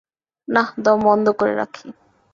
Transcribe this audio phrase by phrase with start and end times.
[0.47, 1.87] নাহ, দম বন্ধ করে রাখি।